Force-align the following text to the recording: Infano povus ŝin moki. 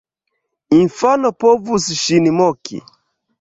Infano 0.77 1.31
povus 1.45 1.87
ŝin 2.01 2.31
moki. 2.41 2.83